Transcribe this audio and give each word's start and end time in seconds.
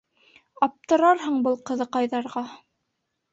Аптырарһың 0.67 1.37
был 1.49 1.59
ҡыҙыҡайҙарға! 1.71 2.45